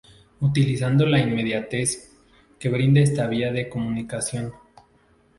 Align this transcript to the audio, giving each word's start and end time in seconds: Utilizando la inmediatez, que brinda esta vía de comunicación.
Utilizando 0.39 1.05
la 1.05 1.19
inmediatez, 1.19 2.11
que 2.57 2.69
brinda 2.69 3.01
esta 3.01 3.27
vía 3.27 3.51
de 3.51 3.69
comunicación. 3.69 4.51